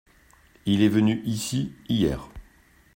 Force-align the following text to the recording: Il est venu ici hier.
Il 0.65 0.81
est 0.81 0.89
venu 0.89 1.21
ici 1.25 1.73
hier. 1.87 2.27